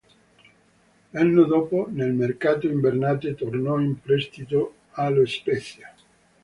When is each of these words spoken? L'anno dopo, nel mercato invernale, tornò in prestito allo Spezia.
L'anno 1.11 1.43
dopo, 1.43 1.85
nel 1.91 2.11
mercato 2.13 2.65
invernale, 2.65 3.35
tornò 3.35 3.79
in 3.79 4.01
prestito 4.01 4.77
allo 4.93 5.27
Spezia. 5.27 5.93